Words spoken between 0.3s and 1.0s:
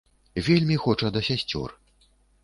Вельмі